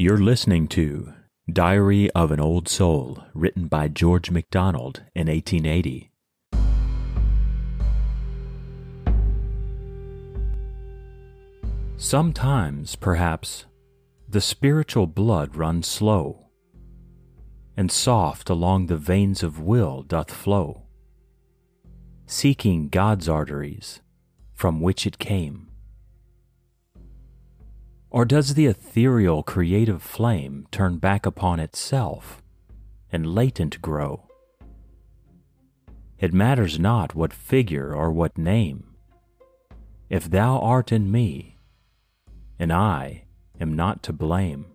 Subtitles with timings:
[0.00, 1.12] You're listening to
[1.52, 6.10] Diary of an Old Soul, written by George MacDonald in 1880.
[11.98, 13.66] Sometimes, perhaps,
[14.26, 16.46] the spiritual blood runs slow,
[17.76, 20.84] and soft along the veins of will doth flow,
[22.24, 24.00] seeking God's arteries
[24.54, 25.69] from which it came.
[28.10, 32.42] Or does the ethereal creative flame turn back upon itself
[33.12, 34.26] and latent grow?
[36.18, 38.84] It matters not what figure or what name.
[40.08, 41.56] If thou art in me,
[42.58, 43.24] and I
[43.60, 44.66] am not to blame.